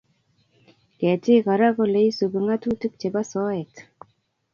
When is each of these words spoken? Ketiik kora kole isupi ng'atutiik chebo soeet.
Ketiik 0.99 1.43
kora 1.45 1.67
kole 1.77 1.99
isupi 2.09 2.39
ng'atutiik 2.43 2.93
chebo 2.99 3.21
soeet. 3.31 3.73